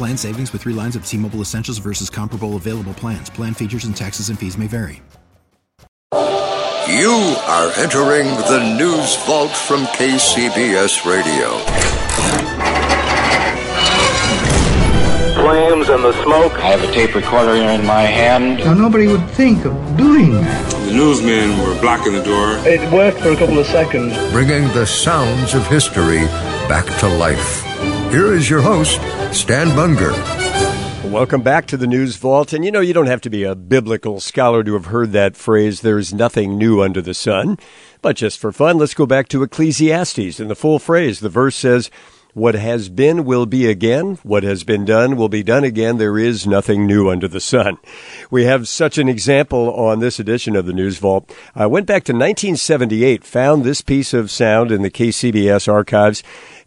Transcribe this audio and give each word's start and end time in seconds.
Plan 0.00 0.16
savings 0.16 0.50
with 0.50 0.62
three 0.62 0.72
lines 0.72 0.96
of 0.96 1.04
T 1.04 1.18
Mobile 1.18 1.42
Essentials 1.42 1.76
versus 1.76 2.08
comparable 2.08 2.56
available 2.56 2.94
plans. 2.94 3.28
Plan 3.28 3.52
features 3.52 3.84
and 3.84 3.94
taxes 3.94 4.30
and 4.30 4.38
fees 4.38 4.56
may 4.56 4.66
vary. 4.66 5.02
You 6.88 7.36
are 7.46 7.70
entering 7.76 8.24
the 8.24 8.76
news 8.78 9.16
vault 9.26 9.50
from 9.50 9.84
KCBS 9.84 11.04
Radio. 11.04 11.50
Flames 15.34 15.90
and 15.90 16.02
the 16.02 16.14
smoke. 16.22 16.54
I 16.54 16.70
have 16.70 16.82
a 16.82 16.90
tape 16.94 17.14
recorder 17.14 17.56
in 17.56 17.84
my 17.84 18.00
hand. 18.00 18.60
Now, 18.60 18.72
nobody 18.72 19.06
would 19.06 19.28
think 19.32 19.66
of 19.66 19.74
doing 19.98 20.32
that. 20.32 20.70
The 20.86 20.92
newsmen 20.94 21.58
were 21.58 21.78
blocking 21.82 22.14
the 22.14 22.22
door. 22.22 22.56
It 22.66 22.90
worked 22.90 23.20
for 23.20 23.32
a 23.32 23.36
couple 23.36 23.58
of 23.58 23.66
seconds. 23.66 24.16
Bringing 24.32 24.62
the 24.68 24.86
sounds 24.86 25.52
of 25.52 25.66
history 25.66 26.24
back 26.70 26.86
to 27.00 27.06
life. 27.06 27.66
Here 28.10 28.32
is 28.32 28.48
your 28.48 28.60
host, 28.60 28.98
Stan 29.32 29.68
Bunger. 29.76 30.10
Welcome 31.08 31.42
back 31.42 31.66
to 31.66 31.76
the 31.76 31.86
News 31.86 32.16
Vault. 32.16 32.52
And 32.52 32.64
you 32.64 32.72
know, 32.72 32.80
you 32.80 32.92
don't 32.92 33.06
have 33.06 33.20
to 33.20 33.30
be 33.30 33.44
a 33.44 33.54
biblical 33.54 34.18
scholar 34.18 34.64
to 34.64 34.74
have 34.74 34.86
heard 34.86 35.12
that 35.12 35.36
phrase, 35.36 35.82
there's 35.82 36.12
nothing 36.12 36.58
new 36.58 36.82
under 36.82 37.00
the 37.00 37.14
sun. 37.14 37.56
But 38.02 38.16
just 38.16 38.40
for 38.40 38.50
fun, 38.50 38.76
let's 38.78 38.94
go 38.94 39.06
back 39.06 39.28
to 39.28 39.42
Ecclesiastes. 39.44 40.40
In 40.40 40.48
the 40.48 40.56
full 40.56 40.80
phrase, 40.80 41.20
the 41.20 41.28
verse 41.28 41.54
says, 41.54 41.90
what 42.34 42.54
has 42.54 42.88
been 42.88 43.24
will 43.24 43.46
be 43.46 43.66
again. 43.66 44.18
What 44.22 44.42
has 44.42 44.64
been 44.64 44.84
done 44.84 45.16
will 45.16 45.28
be 45.28 45.42
done 45.42 45.64
again. 45.64 45.98
There 45.98 46.18
is 46.18 46.46
nothing 46.46 46.86
new 46.86 47.10
under 47.10 47.28
the 47.28 47.40
sun. 47.40 47.78
We 48.30 48.44
have 48.44 48.68
such 48.68 48.98
an 48.98 49.08
example 49.08 49.72
on 49.74 50.00
this 50.00 50.18
edition 50.18 50.56
of 50.56 50.66
the 50.66 50.72
News 50.72 50.98
Vault. 50.98 51.34
I 51.54 51.66
went 51.66 51.86
back 51.86 52.04
to 52.04 52.12
1978, 52.12 53.24
found 53.24 53.64
this 53.64 53.80
piece 53.80 54.14
of 54.14 54.30
sound 54.30 54.70
in 54.70 54.82
the 54.82 54.90
KCBS 54.90 55.72
archives. 55.72 56.22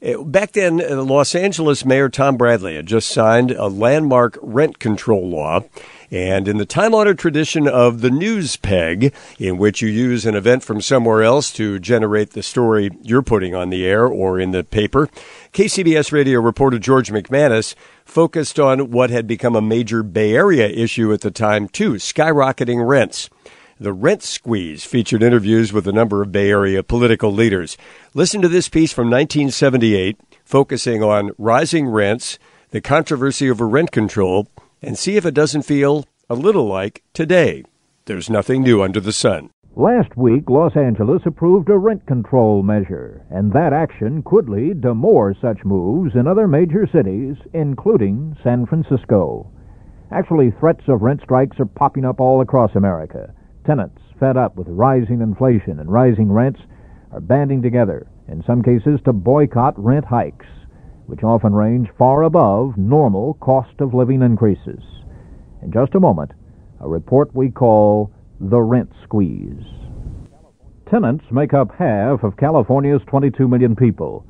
Uh, 0.05 0.23
back 0.23 0.51
then, 0.51 0.81
uh, 0.81 1.01
Los 1.01 1.35
Angeles 1.35 1.85
Mayor 1.85 2.09
Tom 2.09 2.35
Bradley 2.35 2.75
had 2.75 2.85
just 2.85 3.09
signed 3.09 3.51
a 3.51 3.67
landmark 3.67 4.37
rent 4.41 4.79
control 4.79 5.29
law. 5.29 5.63
And 6.13 6.47
in 6.47 6.57
the 6.57 6.65
time 6.67 6.93
honored 6.93 7.17
tradition 7.17 7.67
of 7.67 8.01
the 8.01 8.11
news 8.11 8.55
peg, 8.55 9.11
in 9.39 9.57
which 9.57 9.81
you 9.81 9.89
use 9.89 10.27
an 10.27 10.35
event 10.35 10.61
from 10.63 10.79
somewhere 10.79 11.23
else 11.23 11.51
to 11.53 11.79
generate 11.79 12.33
the 12.33 12.43
story 12.43 12.91
you're 13.01 13.23
putting 13.23 13.55
on 13.55 13.71
the 13.71 13.83
air 13.83 14.05
or 14.05 14.39
in 14.39 14.51
the 14.51 14.63
paper, 14.63 15.09
KCBS 15.53 16.11
radio 16.11 16.39
reporter 16.39 16.77
George 16.77 17.09
McManus 17.09 17.73
focused 18.05 18.59
on 18.59 18.91
what 18.91 19.09
had 19.09 19.25
become 19.25 19.55
a 19.55 19.61
major 19.61 20.03
Bay 20.03 20.35
Area 20.35 20.67
issue 20.67 21.11
at 21.11 21.21
the 21.21 21.31
time, 21.31 21.67
too 21.67 21.93
skyrocketing 21.93 22.87
rents. 22.87 23.31
The 23.79 23.91
Rent 23.91 24.21
Squeeze 24.21 24.83
featured 24.83 25.23
interviews 25.23 25.73
with 25.73 25.87
a 25.87 25.91
number 25.91 26.21
of 26.21 26.31
Bay 26.31 26.51
Area 26.51 26.83
political 26.83 27.33
leaders. 27.33 27.75
Listen 28.13 28.39
to 28.43 28.47
this 28.47 28.69
piece 28.69 28.93
from 28.93 29.09
1978 29.09 30.19
focusing 30.45 31.01
on 31.01 31.31
rising 31.39 31.87
rents, 31.87 32.37
the 32.69 32.81
controversy 32.81 33.49
over 33.49 33.67
rent 33.67 33.91
control, 33.91 34.47
and 34.83 34.97
see 34.97 35.15
if 35.15 35.25
it 35.25 35.33
doesn't 35.33 35.63
feel 35.63 36.05
a 36.33 36.35
little 36.35 36.65
like 36.65 37.03
today. 37.13 37.63
There's 38.05 38.27
nothing 38.27 38.63
new 38.63 38.81
under 38.81 38.99
the 38.99 39.13
sun. 39.13 39.51
Last 39.75 40.17
week, 40.17 40.49
Los 40.49 40.75
Angeles 40.75 41.21
approved 41.27 41.69
a 41.69 41.77
rent 41.77 42.07
control 42.07 42.63
measure, 42.63 43.23
and 43.29 43.53
that 43.53 43.71
action 43.71 44.23
could 44.23 44.49
lead 44.49 44.81
to 44.81 44.95
more 44.95 45.35
such 45.39 45.63
moves 45.63 46.15
in 46.15 46.27
other 46.27 46.47
major 46.47 46.87
cities, 46.91 47.35
including 47.53 48.35
San 48.43 48.65
Francisco. 48.65 49.51
Actually, 50.11 50.49
threats 50.59 50.83
of 50.87 51.03
rent 51.03 51.21
strikes 51.21 51.59
are 51.59 51.65
popping 51.65 52.03
up 52.03 52.19
all 52.19 52.41
across 52.41 52.75
America. 52.75 53.31
Tenants, 53.63 54.01
fed 54.19 54.35
up 54.35 54.55
with 54.55 54.67
rising 54.67 55.21
inflation 55.21 55.79
and 55.79 55.91
rising 55.91 56.31
rents, 56.31 56.61
are 57.11 57.21
banding 57.21 57.61
together, 57.61 58.07
in 58.27 58.43
some 58.47 58.63
cases, 58.63 58.99
to 59.05 59.13
boycott 59.13 59.75
rent 59.77 60.05
hikes 60.05 60.47
which 61.05 61.23
often 61.23 61.53
range 61.53 61.89
far 61.97 62.23
above 62.23 62.77
normal 62.77 63.35
cost 63.35 63.79
of 63.79 63.93
living 63.93 64.21
increases. 64.21 64.81
In 65.63 65.71
just 65.71 65.95
a 65.95 65.99
moment, 65.99 66.31
a 66.81 66.89
report 66.89 67.33
we 67.33 67.49
call 67.49 68.11
the 68.41 68.59
rent 68.59 68.91
squeeze. 69.05 69.63
Tenants 70.91 71.23
make 71.31 71.53
up 71.53 71.69
half 71.79 72.21
of 72.23 72.35
California's 72.35 73.01
22 73.07 73.47
million 73.47 73.73
people. 73.73 74.25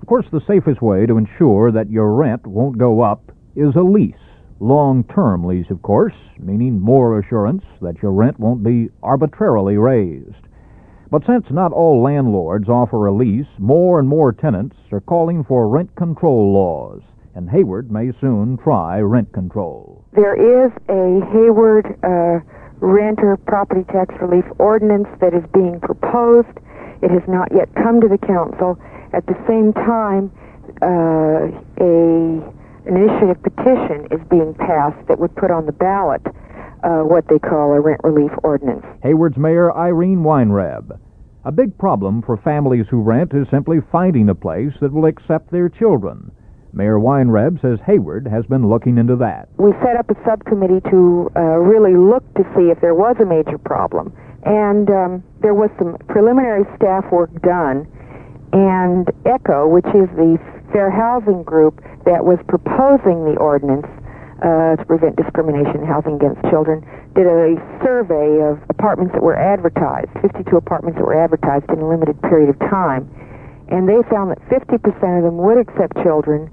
Of 0.00 0.06
course, 0.06 0.24
the 0.32 0.40
safest 0.46 0.80
way 0.80 1.04
to 1.04 1.18
ensure 1.18 1.70
that 1.72 1.90
your 1.90 2.14
rent 2.14 2.46
won't 2.46 2.78
go 2.78 3.02
up 3.02 3.30
is 3.54 3.76
a 3.76 3.82
lease. 3.82 4.14
Long 4.60 5.04
term 5.04 5.44
lease, 5.44 5.70
of 5.70 5.82
course, 5.82 6.14
meaning 6.38 6.80
more 6.80 7.18
assurance 7.18 7.64
that 7.82 8.00
your 8.00 8.12
rent 8.12 8.40
won't 8.40 8.62
be 8.62 8.88
arbitrarily 9.02 9.76
raised. 9.76 10.46
But 11.10 11.26
since 11.26 11.44
not 11.50 11.72
all 11.72 12.02
landlords 12.02 12.70
offer 12.70 13.04
a 13.04 13.12
lease, 13.12 13.58
more 13.58 14.00
and 14.00 14.08
more 14.08 14.32
tenants 14.32 14.76
are 14.90 15.00
calling 15.00 15.44
for 15.44 15.68
rent 15.68 15.94
control 15.96 16.54
laws, 16.54 17.02
and 17.34 17.48
Hayward 17.50 17.90
may 17.90 18.12
soon 18.20 18.56
try 18.58 19.00
rent 19.00 19.32
control. 19.32 20.04
There 20.12 20.34
is 20.34 20.70
a 20.88 21.20
Hayward 21.32 21.86
uh, 22.02 22.40
renter 22.80 23.36
property 23.36 23.84
tax 23.92 24.14
relief 24.20 24.44
ordinance 24.58 25.08
that 25.20 25.34
is 25.34 25.44
being 25.54 25.80
proposed. 25.80 26.58
It 27.02 27.10
has 27.10 27.22
not 27.28 27.48
yet 27.54 27.74
come 27.74 28.00
to 28.00 28.08
the 28.08 28.18
council. 28.18 28.78
At 29.12 29.26
the 29.26 29.36
same 29.46 29.72
time, 29.72 30.30
uh, 30.82 31.50
a 31.82 32.62
an 32.84 32.96
initiative 32.96 33.40
petition 33.42 34.08
is 34.10 34.20
being 34.28 34.54
passed 34.54 35.06
that 35.06 35.18
would 35.18 35.34
put 35.36 35.52
on 35.52 35.66
the 35.66 35.72
ballot 35.72 36.22
uh, 36.82 37.02
what 37.02 37.28
they 37.28 37.38
call 37.38 37.72
a 37.72 37.80
rent 37.80 38.00
relief 38.02 38.32
ordinance. 38.42 38.84
Hayward's 39.02 39.36
Mayor 39.36 39.70
Ilene 39.70 40.22
Weinreb. 40.22 40.98
A 41.44 41.52
big 41.52 41.78
problem 41.78 42.22
for 42.22 42.36
families 42.36 42.86
who 42.90 43.00
rent 43.00 43.32
is 43.34 43.46
simply 43.50 43.78
finding 43.92 44.28
a 44.28 44.34
place 44.34 44.72
that 44.80 44.92
will 44.92 45.06
accept 45.06 45.50
their 45.50 45.68
children. 45.68 46.32
Mayor 46.72 46.98
Weinreb 46.98 47.60
says 47.60 47.78
Hayward 47.86 48.26
has 48.26 48.46
been 48.46 48.68
looking 48.68 48.96
into 48.96 49.16
that. 49.16 49.48
We 49.58 49.72
set 49.84 49.96
up 49.96 50.08
a 50.10 50.16
subcommittee 50.24 50.80
to 50.88 51.30
uh, 51.36 51.60
really 51.60 51.96
look 51.96 52.24
to 52.34 52.44
see 52.56 52.72
if 52.72 52.80
there 52.80 52.94
was 52.94 53.16
a 53.20 53.26
major 53.26 53.58
problem. 53.58 54.12
And 54.44 54.88
um, 54.90 55.22
there 55.40 55.54
was 55.54 55.70
some 55.78 55.98
preliminary 56.08 56.64
staff 56.76 57.04
work 57.12 57.30
done. 57.42 57.86
And 58.52 59.08
ECHO, 59.24 59.68
which 59.68 59.86
is 59.92 60.08
the 60.16 60.40
fair 60.72 60.90
housing 60.90 61.42
group 61.42 61.84
that 62.04 62.24
was 62.24 62.40
proposing 62.48 63.24
the 63.28 63.36
ordinance, 63.38 63.86
uh, 64.42 64.74
to 64.74 64.84
prevent 64.86 65.14
discrimination 65.14 65.80
in 65.80 65.86
housing 65.86 66.16
against 66.16 66.42
children, 66.50 66.82
did 67.14 67.28
a 67.28 67.54
survey 67.84 68.42
of 68.42 68.58
apartments 68.68 69.12
that 69.14 69.22
were 69.22 69.36
advertised, 69.36 70.10
52 70.20 70.56
apartments 70.56 70.98
that 70.98 71.04
were 71.04 71.14
advertised 71.14 71.68
in 71.70 71.78
a 71.78 71.86
limited 71.86 72.20
period 72.22 72.50
of 72.50 72.58
time. 72.66 73.06
And 73.68 73.86
they 73.88 74.02
found 74.10 74.32
that 74.32 74.42
50% 74.50 74.82
of 74.82 75.22
them 75.22 75.38
would 75.38 75.58
accept 75.58 75.94
children 76.02 76.50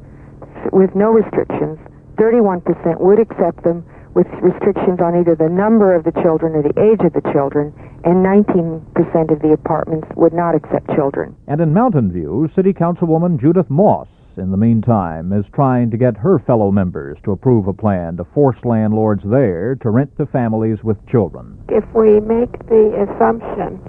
with 0.72 0.96
no 0.96 1.10
restrictions, 1.10 1.80
31% 2.16 3.00
would 3.00 3.20
accept 3.20 3.64
them 3.64 3.86
with 4.14 4.28
restrictions 4.42 5.00
on 5.00 5.16
either 5.16 5.36
the 5.36 5.50
number 5.50 5.94
of 5.94 6.04
the 6.04 6.12
children 6.24 6.56
or 6.56 6.64
the 6.64 6.76
age 6.82 7.00
of 7.06 7.14
the 7.14 7.32
children, 7.32 7.74
and 8.04 8.26
19% 8.26 9.32
of 9.32 9.40
the 9.42 9.54
apartments 9.54 10.08
would 10.16 10.34
not 10.34 10.56
accept 10.56 10.90
children. 10.96 11.36
And 11.48 11.62
in 11.62 11.74
Mountain 11.74 12.12
View, 12.12 12.50
City 12.56 12.74
Councilwoman 12.74 13.40
Judith 13.40 13.70
Moss 13.70 14.08
in 14.40 14.52
the 14.52 14.58
meantime, 14.58 15.34
is 15.34 15.46
trying 15.54 15.92
to 15.92 15.98
get 15.98 16.18
her 16.18 16.40
fellow 16.40 16.72
members 16.72 17.18
to 17.24 17.32
approve 17.32 17.68
a 17.68 17.74
plan 17.74 18.18
to 18.18 18.24
force 18.34 18.58
landlords 18.64 19.22
there 19.26 19.76
to 19.76 19.90
rent 19.90 20.16
to 20.18 20.26
families 20.28 20.78
with 20.84 20.98
children. 21.08 21.62
If 21.68 21.84
we 21.94 22.20
make 22.22 22.52
the 22.68 23.06
assumption 23.06 23.80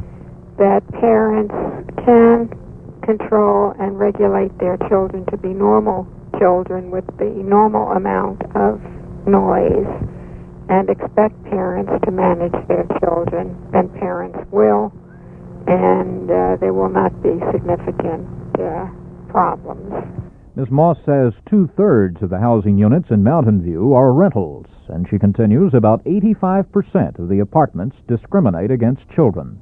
that 0.59 0.83
parents 0.93 1.55
can 2.05 2.51
control 3.03 3.75
and 3.79 3.99
regulate 3.99 4.57
their 4.59 4.77
children 4.89 5.25
to 5.27 5.37
be 5.37 5.49
normal 5.49 6.07
children 6.41 6.91
with 6.91 7.07
the 7.19 7.31
normal 7.45 7.93
amount 7.93 8.41
of 8.57 8.81
noise 9.29 9.87
and 10.71 10.89
expect 10.89 11.37
parents 11.45 11.93
to 12.05 12.11
manage 12.11 12.57
their 12.67 12.87
children, 13.05 13.55
then 13.73 13.89
parents 14.01 14.39
will, 14.51 14.91
and 15.67 16.31
uh, 16.31 16.57
there 16.61 16.73
will 16.73 16.89
not 16.89 17.13
be 17.23 17.37
significant 17.53 18.25
uh, 18.59 18.89
problems. 19.29 19.93
Ms. 20.57 20.71
Moss 20.71 20.97
says 21.05 21.33
two 21.49 21.69
thirds 21.77 22.23
of 22.23 22.31
the 22.31 22.39
housing 22.39 22.79
units 22.79 23.11
in 23.11 23.23
Mountain 23.23 23.63
View 23.63 23.93
are 23.93 24.13
rentals, 24.13 24.67
and 24.89 25.07
she 25.09 25.19
continues 25.19 25.75
about 25.75 26.05
85% 26.05 27.19
of 27.19 27.29
the 27.29 27.41
apartments 27.41 27.97
discriminate 28.09 28.71
against 28.71 29.09
children. 29.15 29.61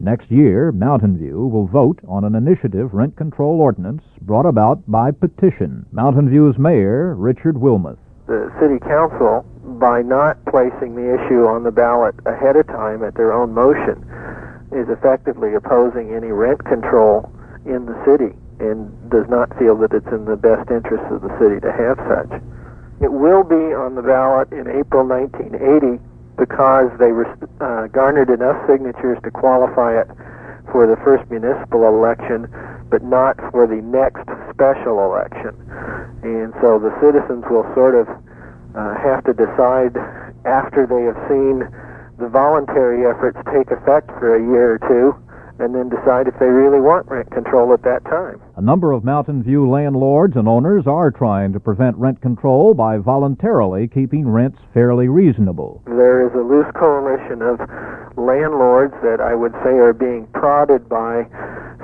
Next 0.00 0.30
year, 0.30 0.72
Mountain 0.72 1.18
View 1.18 1.46
will 1.46 1.66
vote 1.66 2.00
on 2.08 2.24
an 2.24 2.34
initiative 2.34 2.92
rent 2.92 3.16
control 3.16 3.60
ordinance 3.60 4.02
brought 4.22 4.46
about 4.46 4.82
by 4.90 5.12
petition. 5.12 5.86
Mountain 5.92 6.28
View's 6.30 6.58
mayor, 6.58 7.14
Richard 7.14 7.56
Wilmoth. 7.56 7.98
The 8.26 8.52
city 8.60 8.78
council, 8.80 9.46
by 9.78 10.02
not 10.02 10.42
placing 10.46 10.94
the 10.94 11.14
issue 11.14 11.46
on 11.46 11.62
the 11.62 11.70
ballot 11.70 12.14
ahead 12.26 12.56
of 12.56 12.66
time 12.66 13.04
at 13.04 13.14
their 13.14 13.32
own 13.32 13.54
motion, 13.54 14.04
is 14.72 14.88
effectively 14.88 15.54
opposing 15.54 16.14
any 16.14 16.32
rent 16.32 16.64
control 16.64 17.30
in 17.64 17.86
the 17.86 17.96
city 18.04 18.34
and 18.58 18.90
does 19.10 19.28
not 19.28 19.56
feel 19.58 19.76
that 19.78 19.92
it's 19.92 20.08
in 20.08 20.24
the 20.24 20.36
best 20.36 20.70
interest 20.70 21.04
of 21.12 21.22
the 21.22 21.32
city 21.38 21.60
to 21.60 21.70
have 21.72 21.98
such. 22.08 22.42
It 23.00 23.12
will 23.12 23.44
be 23.44 23.74
on 23.74 23.94
the 23.94 24.02
ballot 24.02 24.52
in 24.52 24.66
April 24.68 25.06
1980 25.06 26.02
because 26.36 26.90
they 26.98 27.12
uh, 27.60 27.86
garnered 27.88 28.30
enough 28.30 28.58
signatures 28.66 29.18
to 29.22 29.30
qualify 29.30 30.00
it 30.00 30.08
for 30.72 30.86
the 30.86 30.96
first 31.04 31.28
municipal 31.30 31.86
election, 31.86 32.48
but 32.90 33.02
not 33.02 33.36
for 33.50 33.66
the 33.66 33.80
next 33.82 34.26
special 34.50 35.04
election. 35.04 35.54
And 36.22 36.52
so 36.60 36.78
the 36.78 36.90
citizens 37.00 37.44
will 37.50 37.66
sort 37.74 37.94
of 37.94 38.08
uh, 38.74 38.94
have 38.98 39.22
to 39.24 39.32
decide 39.32 39.94
after 40.44 40.86
they 40.86 41.06
have 41.06 41.18
seen 41.30 41.62
the 42.18 42.28
voluntary 42.28 43.06
efforts 43.06 43.38
take 43.52 43.70
effect 43.70 44.08
for 44.18 44.36
a 44.36 44.40
year 44.40 44.74
or 44.74 44.80
two 44.88 45.23
and 45.58 45.74
then 45.74 45.88
decide 45.88 46.26
if 46.26 46.34
they 46.38 46.46
really 46.46 46.80
want 46.80 47.06
rent 47.08 47.30
control 47.30 47.72
at 47.72 47.82
that 47.82 48.04
time. 48.04 48.40
A 48.56 48.62
number 48.62 48.92
of 48.92 49.04
Mountain 49.04 49.42
View 49.42 49.68
landlords 49.68 50.36
and 50.36 50.48
owners 50.48 50.86
are 50.86 51.10
trying 51.10 51.52
to 51.52 51.60
prevent 51.60 51.96
rent 51.96 52.20
control 52.20 52.74
by 52.74 52.98
voluntarily 52.98 53.86
keeping 53.86 54.28
rents 54.28 54.58
fairly 54.72 55.08
reasonable. 55.08 55.82
There 55.86 56.26
is 56.26 56.34
a 56.34 56.42
loose 56.42 56.70
coalition 56.74 57.42
of 57.42 57.60
landlords 58.16 58.94
that 59.02 59.20
I 59.20 59.34
would 59.34 59.52
say 59.62 59.78
are 59.78 59.92
being 59.92 60.26
prodded 60.34 60.88
by 60.88 61.26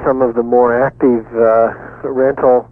some 0.05 0.23
of 0.23 0.35
the 0.35 0.43
more 0.43 0.75
active 0.75 1.27
uh, 1.35 2.09
rental 2.09 2.69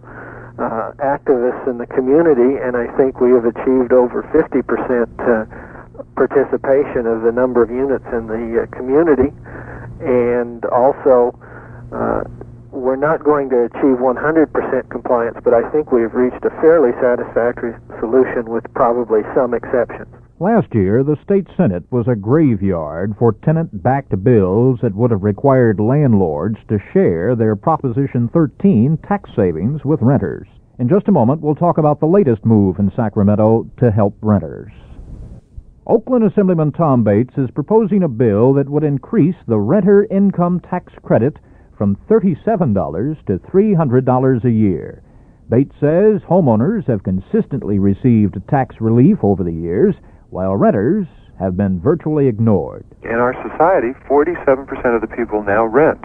uh, 0.59 0.91
activists 0.99 1.67
in 1.69 1.77
the 1.77 1.87
community, 1.87 2.59
and 2.59 2.75
I 2.75 2.87
think 2.97 3.21
we 3.21 3.31
have 3.31 3.45
achieved 3.45 3.93
over 3.93 4.23
50% 4.35 5.07
uh, 5.23 5.47
participation 6.15 7.07
of 7.07 7.23
the 7.23 7.31
number 7.31 7.63
of 7.63 7.69
units 7.69 8.05
in 8.11 8.27
the 8.27 8.63
uh, 8.63 8.75
community 8.75 9.31
and 9.99 10.65
also 10.65 11.37
uh, 11.91 12.23
we're 12.71 12.95
not 12.95 13.23
going 13.23 13.49
to 13.49 13.65
achieve 13.65 13.97
100% 13.97 14.89
compliance, 14.89 15.37
but 15.43 15.53
I 15.53 15.69
think 15.71 15.91
we've 15.91 16.13
reached 16.13 16.43
a 16.45 16.49
fairly 16.61 16.91
satisfactory 17.01 17.73
solution 17.99 18.49
with 18.49 18.63
probably 18.73 19.21
some 19.35 19.53
exceptions. 19.53 20.07
Last 20.39 20.73
year, 20.73 21.03
the 21.03 21.17
state 21.23 21.47
senate 21.57 21.83
was 21.91 22.07
a 22.07 22.15
graveyard 22.15 23.15
for 23.19 23.33
tenant-backed 23.43 24.23
bills 24.23 24.79
that 24.81 24.95
would 24.95 25.11
have 25.11 25.23
required 25.23 25.81
landlords 25.81 26.57
to 26.69 26.79
share 26.93 27.35
their 27.35 27.57
Proposition 27.57 28.29
13 28.29 28.97
tax 29.05 29.29
savings 29.35 29.83
with 29.83 29.99
renters. 30.01 30.47
In 30.79 30.87
just 30.87 31.09
a 31.09 31.11
moment, 31.11 31.41
we'll 31.41 31.55
talk 31.55 31.77
about 31.77 31.99
the 31.99 32.05
latest 32.05 32.45
move 32.45 32.79
in 32.79 32.89
Sacramento 32.95 33.69
to 33.79 33.91
help 33.91 34.15
renters. 34.21 34.71
Oakland 35.89 36.23
Assemblyman 36.23 36.71
Tom 36.71 37.03
Bates 37.03 37.33
is 37.35 37.49
proposing 37.49 38.03
a 38.03 38.07
bill 38.07 38.53
that 38.53 38.69
would 38.69 38.83
increase 38.83 39.35
the 39.47 39.57
renter 39.57 40.05
income 40.11 40.59
tax 40.59 40.93
credit 41.01 41.37
from 41.75 41.97
$37 42.07 43.25
to 43.25 43.39
$300 43.39 44.43
a 44.43 44.51
year. 44.51 45.01
Bates 45.49 45.73
says 45.79 46.21
homeowners 46.29 46.85
have 46.85 47.01
consistently 47.01 47.79
received 47.79 48.37
tax 48.47 48.75
relief 48.79 49.17
over 49.23 49.43
the 49.43 49.51
years, 49.51 49.95
while 50.29 50.55
renters 50.55 51.07
have 51.39 51.57
been 51.57 51.79
virtually 51.79 52.27
ignored. 52.27 52.85
In 53.01 53.15
our 53.15 53.33
society, 53.49 53.93
47% 54.07 54.93
of 54.93 55.01
the 55.01 55.07
people 55.17 55.41
now 55.41 55.65
rent. 55.65 56.03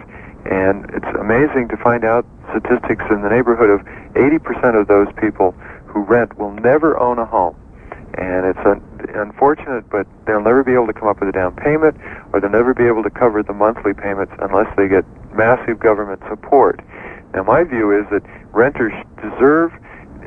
And 0.49 0.89
it's 0.95 1.19
amazing 1.19 1.67
to 1.69 1.77
find 1.77 2.03
out 2.03 2.25
statistics 2.49 3.05
in 3.11 3.21
the 3.21 3.29
neighborhood 3.29 3.69
of 3.69 3.81
80% 4.15 4.81
of 4.81 4.87
those 4.87 5.13
people 5.21 5.51
who 5.85 6.01
rent 6.01 6.39
will 6.39 6.53
never 6.53 6.99
own 6.99 7.19
a 7.19 7.25
home. 7.25 7.55
And 8.17 8.45
it's 8.45 8.65
un- 8.65 8.81
unfortunate, 9.13 9.89
but 9.89 10.07
they'll 10.25 10.41
never 10.41 10.63
be 10.63 10.73
able 10.73 10.87
to 10.87 10.93
come 10.93 11.07
up 11.07 11.19
with 11.19 11.29
a 11.29 11.31
down 11.31 11.55
payment, 11.55 11.97
or 12.31 12.39
they'll 12.39 12.49
never 12.49 12.73
be 12.73 12.85
able 12.85 13.03
to 13.03 13.09
cover 13.09 13.43
the 13.43 13.53
monthly 13.53 13.93
payments 13.93 14.33
unless 14.39 14.73
they 14.77 14.87
get 14.87 15.05
massive 15.33 15.79
government 15.79 16.21
support. 16.29 16.79
Now, 17.33 17.43
my 17.43 17.63
view 17.63 17.91
is 17.91 18.05
that 18.11 18.23
renters 18.53 18.93
deserve 19.21 19.73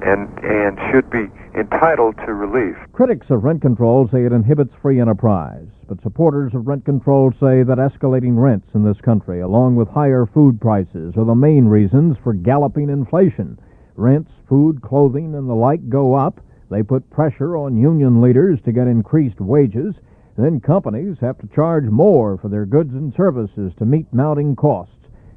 and 0.03 0.29
and 0.45 0.79
should 0.91 1.11
be 1.11 1.29
entitled 1.59 2.17
to 2.19 2.35
relief. 2.35 2.77
Critics 2.93 3.27
of 3.31 3.43
rent 3.43 3.63
control 3.63 4.09
say 4.13 4.25
it 4.25 4.33
inhibits 4.33 4.73
free 4.81 5.01
enterprise, 5.01 5.67
but 5.89 6.01
supporters 6.03 6.55
of 6.55 6.67
rent 6.67 6.85
control 6.85 7.33
say 7.33 7.63
that 7.63 7.79
escalating 7.79 8.41
rents 8.41 8.69
in 8.75 8.85
this 8.85 9.01
country, 9.01 9.41
along 9.41 9.77
with 9.77 9.89
higher 9.89 10.27
food 10.27 10.61
prices, 10.61 11.15
are 11.17 11.25
the 11.25 11.35
main 11.35 11.67
reasons 11.67 12.17
for 12.23 12.33
galloping 12.33 12.91
inflation. 12.91 13.59
Rents, 13.97 14.31
food, 14.49 14.83
clothing, 14.83 15.35
and 15.35 15.49
the 15.49 15.55
like 15.55 15.89
go 15.89 16.15
up 16.15 16.41
they 16.71 16.83
put 16.83 17.09
pressure 17.11 17.57
on 17.57 17.77
union 17.77 18.21
leaders 18.21 18.59
to 18.65 18.73
get 18.73 18.87
increased 18.87 19.41
wages. 19.41 19.95
Then 20.37 20.61
companies 20.61 21.17
have 21.21 21.39
to 21.39 21.49
charge 21.55 21.85
more 21.85 22.37
for 22.37 22.49
their 22.49 22.67
goods 22.67 22.93
and 22.93 23.13
services 23.15 23.73
to 23.79 23.87
meet 23.87 24.13
mounting 24.13 24.55
costs, 24.55 24.93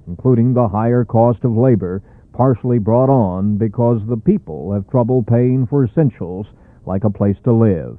including 0.08 0.54
the 0.54 0.68
higher 0.68 1.06
cost 1.06 1.44
of 1.44 1.56
labor, 1.56 2.04
partially 2.34 2.80
brought 2.80 3.10
on 3.10 3.58
because 3.58 4.02
the 4.08 4.18
people 4.18 4.74
have 4.74 4.90
trouble 4.90 5.24
paying 5.24 5.66
for 5.68 5.86
essentials 5.86 6.48
like 6.86 7.04
a 7.04 7.10
place 7.10 7.38
to 7.44 7.54
live. 7.54 7.98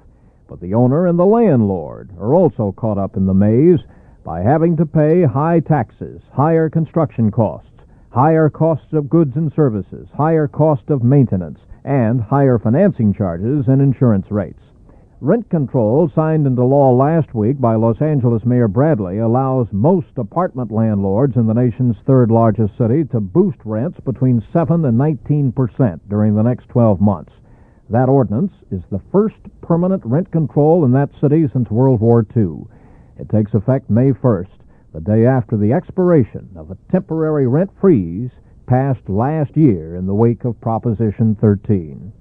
But 0.49 0.61
the 0.61 0.75
owner 0.75 1.07
and 1.07 1.19
the 1.19 1.25
landlord 1.25 2.11
are 2.19 2.35
also 2.35 2.73
caught 2.73 2.99
up 2.99 3.17
in 3.17 3.27
the 3.27 3.35
maze 3.35 3.81
by 4.25 4.43
having 4.43 4.77
to 4.77 4.87
pay 4.87 5.25
high 5.25 5.61
taxes, 5.61 6.21
higher 6.33 6.69
construction 6.69 7.31
costs, 7.31 7.69
higher 8.11 8.51
costs 8.51 8.93
of 8.93 9.09
goods 9.09 9.37
and 9.37 9.53
services, 9.55 10.07
higher 10.15 10.47
cost 10.47 10.91
of 10.91 11.03
maintenance, 11.03 11.59
and 11.85 12.21
higher 12.21 12.59
financing 12.59 13.13
charges 13.15 13.67
and 13.69 13.81
insurance 13.81 14.27
rates. 14.31 14.63
Rent 15.21 15.49
control, 15.51 16.11
signed 16.13 16.49
into 16.49 16.65
law 16.65 16.91
last 16.91 17.33
week 17.33 17.61
by 17.61 17.77
Los 17.77 18.01
Angeles 18.03 18.45
Mayor 18.45 18.67
Bradley, 18.67 19.19
allows 19.19 19.69
most 19.71 20.09
apartment 20.17 20.73
landlords 20.73 21.37
in 21.37 21.47
the 21.47 21.55
nation's 21.55 21.97
third 22.05 22.31
largest 22.31 22.77
city 22.77 23.05
to 23.05 23.21
boost 23.21 23.59
rents 23.65 24.01
between 24.01 24.43
7 24.53 24.85
and 24.85 24.99
19 24.99 25.53
percent 25.53 26.09
during 26.09 26.35
the 26.35 26.43
next 26.43 26.69
12 26.71 27.01
months. 27.01 27.33
That 27.89 28.09
ordinance 28.09 28.53
is 28.73 28.83
the 28.91 29.03
first 29.13 29.37
permanent 29.61 30.05
rent 30.05 30.33
control 30.33 30.85
in 30.85 30.91
that 30.93 31.11
city 31.21 31.47
since 31.53 31.71
World 31.71 32.01
War 32.01 32.27
II. 32.37 32.65
It 33.17 33.29
takes 33.29 33.55
effect 33.55 33.91
May 33.91 34.11
1st, 34.13 34.49
the 34.93 35.01
day 35.01 35.25
after 35.27 35.57
the 35.57 35.73
expiration 35.73 36.49
of 36.57 36.71
a 36.73 36.79
temporary 36.91 37.47
rent 37.47 37.71
freeze 37.81 38.31
passed 38.67 39.09
last 39.09 39.57
year 39.57 39.97
in 39.97 40.07
the 40.07 40.15
wake 40.15 40.45
of 40.45 40.61
Proposition 40.61 41.37
13. 41.41 42.13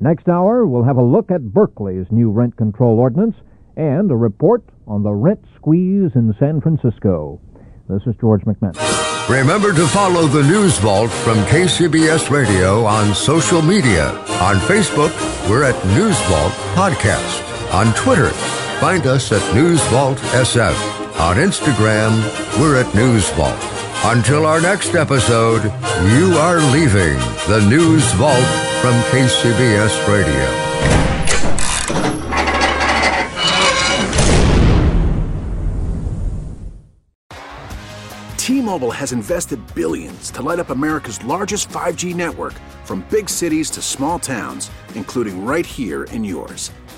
Next 0.00 0.28
hour, 0.28 0.66
we'll 0.66 0.84
have 0.84 0.98
a 0.98 1.02
look 1.02 1.30
at 1.30 1.52
Berkeley's 1.52 2.06
new 2.10 2.30
rent 2.30 2.56
control 2.56 2.98
ordinance 2.98 3.36
and 3.76 4.10
a 4.10 4.16
report 4.16 4.62
on 4.86 5.02
the 5.02 5.12
rent 5.12 5.40
squeeze 5.56 6.10
in 6.14 6.34
San 6.38 6.60
Francisco. 6.60 7.40
This 7.88 8.02
is 8.06 8.14
George 8.20 8.42
McManus. 8.42 9.28
Remember 9.28 9.72
to 9.72 9.86
follow 9.88 10.26
the 10.26 10.42
News 10.42 10.78
Vault 10.78 11.10
from 11.10 11.36
KCBS 11.44 12.30
Radio 12.30 12.84
on 12.84 13.14
social 13.14 13.60
media. 13.60 14.10
On 14.40 14.56
Facebook, 14.56 15.10
we're 15.48 15.64
at 15.64 15.84
News 15.86 16.20
Vault 16.22 16.52
Podcast. 16.74 17.42
On 17.72 17.92
Twitter, 17.94 18.30
find 18.80 19.06
us 19.06 19.32
at 19.32 19.54
News 19.54 19.82
Vault 19.86 20.18
SF. 20.18 20.76
On 21.18 21.36
Instagram, 21.36 22.12
we're 22.60 22.76
at 22.80 22.94
News 22.94 23.28
Vault. 23.30 23.75
Until 24.08 24.46
our 24.46 24.60
next 24.60 24.94
episode, 24.94 25.64
you 25.64 26.36
are 26.38 26.60
leaving 26.70 27.18
the 27.48 27.66
News 27.68 28.04
Vault 28.12 28.46
from 28.80 28.94
KCBS 29.10 30.06
Radio. 30.06 30.46
T-Mobile 38.36 38.92
has 38.92 39.10
invested 39.10 39.58
billions 39.74 40.30
to 40.30 40.40
light 40.40 40.60
up 40.60 40.70
America's 40.70 41.24
largest 41.24 41.68
5G 41.70 42.14
network 42.14 42.54
from 42.84 43.04
big 43.10 43.28
cities 43.28 43.70
to 43.70 43.82
small 43.82 44.20
towns, 44.20 44.70
including 44.94 45.44
right 45.44 45.66
here 45.66 46.04
in 46.04 46.22
yours. 46.22 46.70